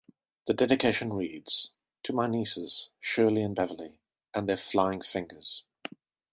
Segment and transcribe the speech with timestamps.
[0.47, 1.69] The dedication reads:
[2.05, 3.99] "To my nieces, Shirley and Beverly,
[4.33, 5.63] and their flying fingers".